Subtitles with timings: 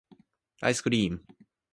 [0.61, 1.23] アイスクリーム